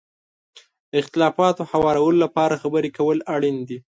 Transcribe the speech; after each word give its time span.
د 0.91 0.93
اختلافاتو 1.01 1.61
هوارولو 1.71 2.17
لپاره 2.25 2.59
خبرې 2.63 2.89
کول 2.97 3.17
اړین 3.35 3.57
دي. 3.69 3.77